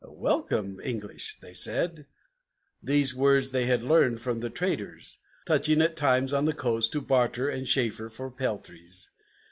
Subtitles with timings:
[0.03, 2.07] "Welcome, English!" they said,
[2.81, 7.01] these words they had learned from the traders Touching at times on the coast, to
[7.01, 9.11] barter and chaffer for peltries.